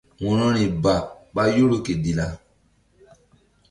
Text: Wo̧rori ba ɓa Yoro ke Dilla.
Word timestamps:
Wo̧rori 0.23 0.63
ba 0.83 0.93
ɓa 1.35 1.43
Yoro 1.55 1.77
ke 1.85 1.93
Dilla. 2.03 2.27